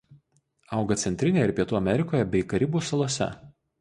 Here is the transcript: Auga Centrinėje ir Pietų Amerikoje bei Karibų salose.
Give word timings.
Auga 0.77 0.95
Centrinėje 1.01 1.47
ir 1.49 1.53
Pietų 1.59 1.79
Amerikoje 1.81 2.25
bei 2.33 2.43
Karibų 2.55 2.83
salose. 2.89 3.29